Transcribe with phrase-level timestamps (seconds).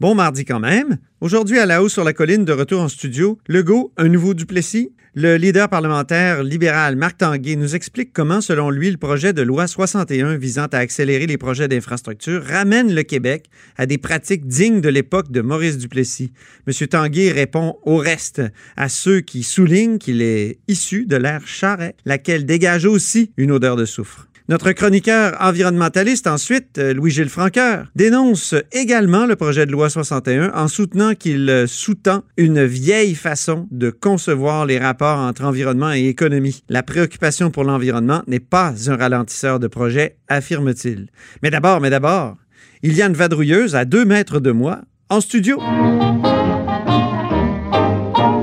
[0.00, 0.98] Bon mardi quand même.
[1.20, 4.92] Aujourd'hui, à la hausse sur la colline, de retour en studio, Legault, un nouveau Duplessis.
[5.16, 9.66] Le leader parlementaire libéral Marc Tanguay nous explique comment, selon lui, le projet de loi
[9.66, 13.46] 61 visant à accélérer les projets d'infrastructure ramène le Québec
[13.76, 16.30] à des pratiques dignes de l'époque de Maurice Duplessis.
[16.68, 16.86] M.
[16.86, 18.40] Tanguay répond au reste
[18.76, 23.74] à ceux qui soulignent qu'il est issu de l'ère Charret, laquelle dégage aussi une odeur
[23.74, 24.28] de soufre.
[24.50, 30.68] Notre chroniqueur environnementaliste, ensuite, euh, Louis-Gilles Franqueur, dénonce également le projet de loi 61 en
[30.68, 36.62] soutenant qu'il euh, sous-tend une vieille façon de concevoir les rapports entre environnement et économie.
[36.70, 41.08] La préoccupation pour l'environnement n'est pas un ralentisseur de projet, affirme-t-il.
[41.42, 42.38] Mais d'abord, mais d'abord,
[42.82, 45.60] il y a une vadrouilleuse à deux mètres de moi en studio.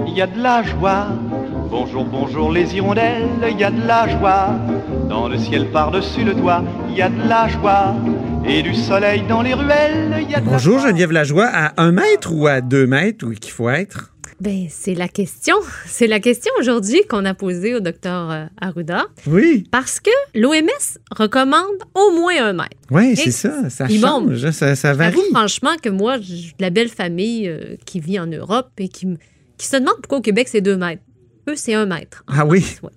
[0.06, 1.08] Il y a de la joie.
[1.72, 4.56] Bonjour, bonjour les hirondelles, il y a de la joie.
[5.10, 7.96] Dans le ciel par-dessus le toit, il y a de la joie.
[8.48, 10.88] Et du soleil dans les ruelles, il y a de Bonjour la joie.
[10.90, 14.12] Geneviève Lajoie, à un mètre ou à deux mètres, où qu'il faut être?
[14.40, 15.56] Ben, c'est la question.
[15.88, 19.06] C'est la question aujourd'hui qu'on a posée au docteur euh, Arruda.
[19.28, 21.64] Oui, Parce que l'OMS recommande
[21.96, 22.70] au moins un mètre.
[22.92, 25.16] oui, c'est ça, ça bon, change, ça, ça varie.
[25.16, 28.90] J'avoue franchement que moi, j'ai de la belle famille euh, qui vit en Europe et
[28.90, 29.18] qui, me-
[29.58, 31.02] qui se demande pourquoi au Québec c'est deux mètres.
[31.48, 32.24] Eux, c'est un mètre.
[32.28, 32.66] Ah oui?
[32.82, 32.90] Ouais.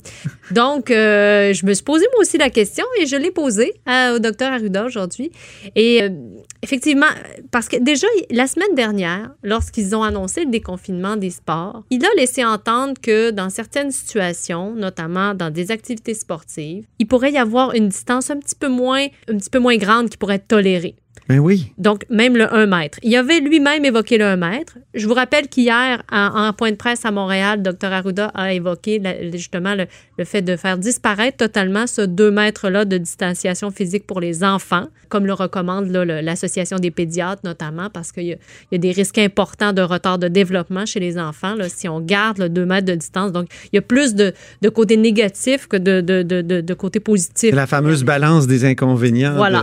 [0.53, 4.15] Donc, euh, je me suis posé moi aussi la question et je l'ai posée à-
[4.15, 5.31] au docteur Arruda aujourd'hui.
[5.77, 6.09] Et euh,
[6.63, 7.07] effectivement,
[7.51, 12.09] parce que déjà, la semaine dernière, lorsqu'ils ont annoncé le déconfinement des sports, il a
[12.17, 17.75] laissé entendre que dans certaines situations, notamment dans des activités sportives, il pourrait y avoir
[17.75, 20.97] une distance un petit peu moins, un petit peu moins grande qui pourrait être tolérée.
[21.29, 21.73] Oui.
[21.79, 22.99] Donc, même le 1 mètre.
[23.03, 24.79] Il avait lui-même évoqué le 1 mètre.
[24.95, 27.93] Je vous rappelle qu'hier, en, en point de presse à Montréal, Dr.
[27.93, 29.87] Arruda a évoqué la- justement le,
[30.19, 34.87] le fait de faire disparaître totalement ce 2 mètres-là de distanciation physique pour les enfants,
[35.09, 38.37] comme le recommande l'Association des pédiatres notamment, parce qu'il y, a-
[38.71, 41.89] il y a des risques importants de retard de développement chez les enfants là, si
[41.89, 43.33] on garde le 2 mètres de distance.
[43.33, 47.55] Donc, il y a plus de, de côté négatif que de, côté positif.
[47.55, 49.63] La fameuse balance des inconvénients Voilà.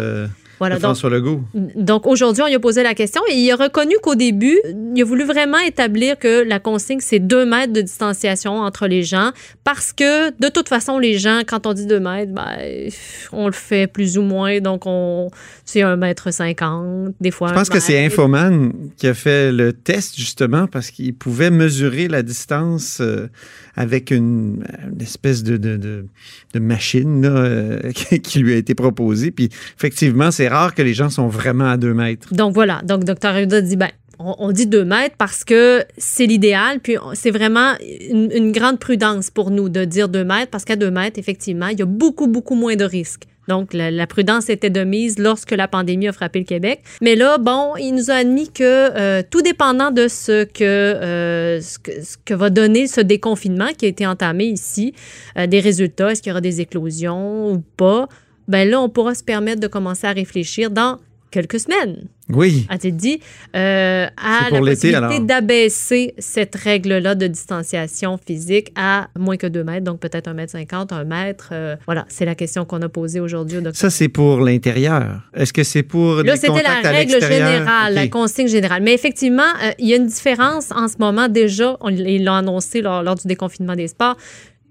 [0.59, 1.41] Voilà, donc, François Legault.
[1.53, 4.57] donc aujourd'hui, on lui a posé la question et il a reconnu qu'au début,
[4.95, 9.03] il a voulu vraiment établir que la consigne, c'est deux mètres de distanciation entre les
[9.03, 9.31] gens
[9.63, 12.89] parce que de toute façon, les gens, quand on dit deux mètres, ben,
[13.31, 14.59] on le fait plus ou moins.
[14.59, 15.29] Donc, on,
[15.65, 17.49] c'est un mètre cinquante, des fois.
[17.49, 17.95] Je pense que c'est.
[18.05, 23.27] Infoman qui a fait le test justement parce qu'il pouvait mesurer la distance euh,
[23.75, 24.63] avec une,
[24.93, 26.05] une espèce de, de, de-
[26.53, 29.31] de machine là, euh, qui lui a été proposée.
[29.31, 32.33] Puis effectivement, c'est rare que les gens sont vraiment à deux mètres.
[32.33, 33.27] Donc voilà, donc Dr.
[33.27, 33.89] Arruda dit, ben,
[34.19, 37.73] on, dit deux mètres parce que c'est l'idéal, puis c'est vraiment
[38.09, 41.79] une, grande prudence pour nous de dire deux mètres, parce qu'à deux mètres, effectivement, il
[41.79, 43.23] y a beaucoup, beaucoup moins de risques.
[43.47, 46.81] Donc, la, prudence était de mise lorsque la pandémie a frappé le Québec.
[47.01, 51.61] Mais là, bon, il nous a admis que euh, tout dépendant de ce que, euh,
[51.61, 51.77] ce
[52.25, 54.95] que va donner ce déconfinement qui a été entamé ici,
[55.37, 58.07] euh, des résultats, est-ce qu'il y aura des éclosions ou pas,
[58.47, 60.99] ben là, on pourra se permettre de commencer à réfléchir dans
[61.31, 62.65] quelques semaines, Oui.
[62.69, 63.19] a-t-il dit,
[63.57, 69.83] euh, à la possibilité d'abaisser cette règle-là de distanciation physique à moins que 2 mètres,
[69.83, 71.49] donc peut-être 1 mètre 50, 1 mètre.
[71.51, 73.79] euh, voilà, c'est la question qu'on a posée aujourd'hui au docteur.
[73.81, 75.23] Ça, c'est pour l'intérieur.
[75.33, 78.09] Est-ce que c'est pour Là, c'était la règle générale, la OK.
[78.11, 78.81] consigne générale.
[78.81, 81.27] Mais effectivement, euh, il y a une différence en ce moment.
[81.27, 84.15] Déjà, on- ils l'ont annoncé lors, lors du déconfinement des sports.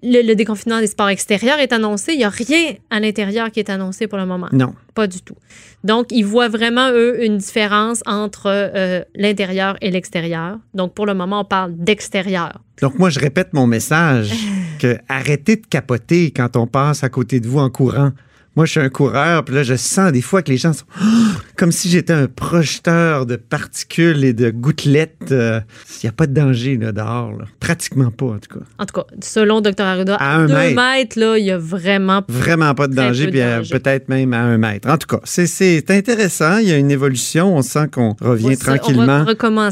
[0.05, 2.13] Le, le déconfinement des sports extérieurs est annoncé.
[2.13, 4.49] Il n'y a rien à l'intérieur qui est annoncé pour le moment.
[4.53, 4.75] Non.
[4.95, 5.35] Pas du tout.
[5.83, 10.59] Donc, ils voient vraiment, eux, une différence entre euh, l'intérieur et l'extérieur.
[10.75, 12.61] Donc, pour le moment, on parle d'extérieur.
[12.83, 14.33] Donc, moi, je répète mon message
[14.79, 18.13] que arrêtez de capoter quand on passe à côté de vous en courant.
[18.57, 20.85] Moi, je suis un coureur, puis là, je sens des fois que les gens sont
[21.57, 25.33] comme si j'étais un projeteur de particules et de gouttelettes.
[25.33, 25.61] Euh,
[26.03, 27.33] Il n'y a pas de danger là, dehors.
[27.33, 27.45] là.
[27.59, 28.65] Pratiquement pas, en tout cas.
[28.79, 29.81] En tout cas, selon Dr.
[29.85, 30.77] Arruda, À un deux mètre.
[30.77, 34.41] mètres, là, il y a vraiment Vraiment pas de danger, puis euh, peut-être même à
[34.43, 34.89] un mètre.
[34.89, 36.59] En tout cas, c'est- intéressant.
[36.59, 37.57] Il y a une évolution.
[37.57, 39.25] On sent qu'on revient On on tranquillement.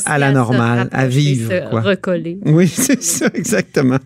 [0.06, 1.80] à la normale, à rapprocher, vivre, se quoi.
[1.80, 2.38] recoller.
[2.44, 3.98] Oui, c'est ça, exactement.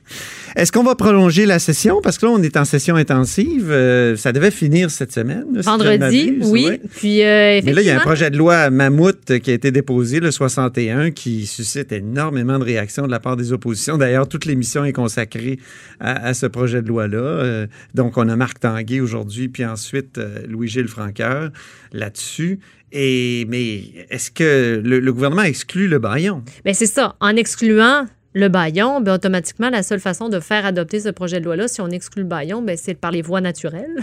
[0.57, 2.01] Est-ce qu'on va prolonger la session?
[2.03, 3.69] Parce que là, on est en session intensive.
[3.71, 5.45] Euh, ça devait finir cette semaine.
[5.53, 6.65] là, si Vendredi, oui.
[6.65, 6.81] ouais.
[6.97, 9.71] Puis, euh, Mais là, il y a un projet de loi Mammouth qui a été
[9.71, 13.99] déposé, le 61, qui suscite énormément de réactions de la part des oppositions.
[13.99, 15.59] D'ailleurs, toute l'émission est consacrée
[16.01, 17.19] à, à ce projet de loi-là.
[17.19, 21.51] Euh, donc, on a Marc Tanguay aujourd'hui, puis ensuite euh, Louis-Gilles Franqueur
[21.93, 22.61] là-dessus.
[22.93, 26.43] Et, mais est-ce que le, le gouvernement exclut le baillon?
[26.65, 27.15] Ben, c'est ça.
[27.21, 28.07] En excluant
[28.37, 31.81] le baillon, ben, automatiquement, la seule façon de faire adopter ce projet de loi-là, si
[31.81, 33.97] on exclut le baillon, ben, c'est par les voies naturelles.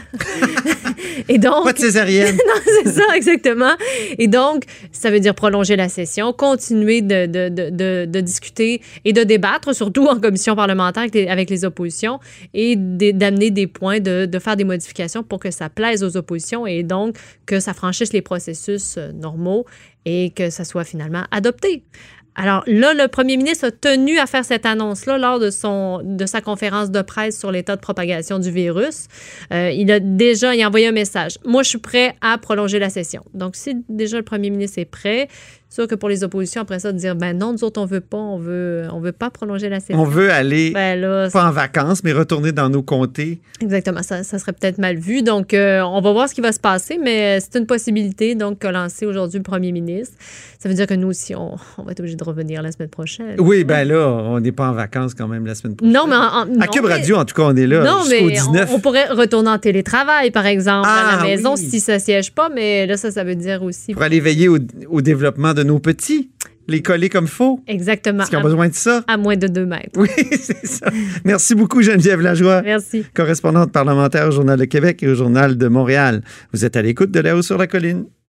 [1.30, 1.66] Et donc.
[1.66, 2.36] Pas de césarienne.
[2.48, 3.74] non, c'est ça, exactement.
[4.18, 9.14] Et donc, ça veut dire prolonger la session, continuer de, de, de, de, discuter et
[9.14, 12.20] de débattre, surtout en commission parlementaire avec les, avec les oppositions,
[12.56, 16.66] et d'amener des points, de, de faire des modifications pour que ça plaise aux oppositions
[16.66, 19.68] et donc que ça franchisse les processus euh, normaux
[20.06, 21.84] et que ça soit finalement adopté.
[22.36, 26.90] Alors là, le premier ministre a tenu à faire cette annonce-là lors de, sa conférence
[26.90, 29.08] de presse sur l'état de propagation du virus.
[29.52, 31.38] Euh, il a déjà envoyé un message.
[31.46, 33.24] Moi, je suis prêt à prolonger la session.
[33.34, 35.28] Donc, si déjà le premier ministre est prêt,
[35.74, 38.00] sûr que pour les oppositions, après ça, de dire, ben non, nous autres, on veut
[38.02, 40.00] pas, on veut, on veut pas prolonger la session.
[40.00, 43.40] On veut aller, Ben là, pas en vacances, mais retourner dans nos comtés.
[43.62, 45.24] Exactement, ça, ça serait peut-être mal vu.
[45.24, 48.60] Donc, euh, on va voir ce qui va se passer, mais c'est une possibilité donc
[48.60, 50.16] qu'a lancé aujourd'hui le premier ministre.
[50.60, 52.90] Ça veut dire que nous aussi, on, on va être obligé de revenir la semaine
[52.90, 53.36] prochaine.
[53.40, 55.94] Oui, ben là, on n'est pas en vacances quand même la semaine prochaine.
[55.94, 57.84] Non, mais en, en- À non, Cube mais- Radio, en tout cas, on est là
[57.84, 58.70] non, mais 19.
[58.72, 61.62] on, on pourrait retourner en télétravail, par exemple, à Ah, la maison oui.
[61.70, 63.94] si ça siège pas, mais là, ça, ça veut dire aussi.
[63.94, 64.58] Pour aller veiller au,
[64.90, 66.30] au développement de nos petits,
[66.68, 67.60] les coller comme faux.
[67.68, 68.20] Exactement.
[68.20, 69.04] Parce qu'ils ont À, besoin de ça.
[69.08, 69.90] à moins de deux mètres.
[69.98, 70.86] Oui, c'est ça.
[71.26, 73.04] Merci beaucoup, Geneviève Lajoie, Merci.
[73.14, 76.22] correspondante parlementaire au Journal de Québec et au Journal de Montréal.
[76.54, 78.06] Vous êtes à l'écoute de là-haut sur la colline.